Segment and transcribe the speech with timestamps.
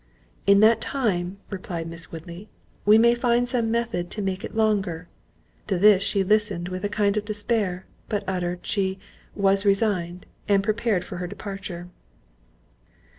[0.47, 2.49] "In that time," replied Miss Woodley,
[2.87, 5.07] "we may find some method to make it longer."
[5.67, 8.97] To this she listened with a kind of despair, but uttered, she
[9.35, 11.87] "Was resigned,"—and she prepared for her departure.